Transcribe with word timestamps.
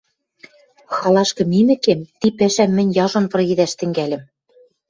Халашкы 0.95 1.43
мимӹкем, 1.51 1.99
ти 2.19 2.27
пӓшӓм 2.37 2.71
мӹнь 2.77 2.93
яжон 3.03 3.25
пыргедӓш 3.31 3.71
тӹнгӓльӹм. 3.79 4.23